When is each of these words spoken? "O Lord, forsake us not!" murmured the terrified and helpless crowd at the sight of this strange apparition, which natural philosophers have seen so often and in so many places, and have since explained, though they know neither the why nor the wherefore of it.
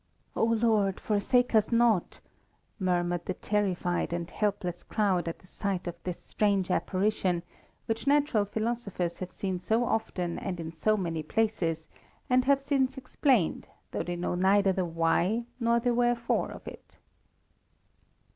"O 0.35 0.43
Lord, 0.43 0.99
forsake 0.99 1.53
us 1.53 1.71
not!" 1.71 2.21
murmured 2.79 3.27
the 3.27 3.35
terrified 3.35 4.11
and 4.11 4.31
helpless 4.31 4.81
crowd 4.81 5.27
at 5.27 5.37
the 5.37 5.45
sight 5.45 5.85
of 5.85 5.93
this 6.03 6.19
strange 6.19 6.71
apparition, 6.71 7.43
which 7.85 8.07
natural 8.07 8.43
philosophers 8.43 9.19
have 9.19 9.29
seen 9.29 9.59
so 9.59 9.85
often 9.85 10.39
and 10.39 10.59
in 10.59 10.71
so 10.71 10.97
many 10.97 11.21
places, 11.21 11.87
and 12.31 12.45
have 12.45 12.63
since 12.63 12.97
explained, 12.97 13.67
though 13.91 14.01
they 14.01 14.15
know 14.15 14.33
neither 14.33 14.73
the 14.73 14.85
why 14.85 15.45
nor 15.59 15.79
the 15.79 15.93
wherefore 15.93 16.49
of 16.49 16.67
it. 16.67 16.97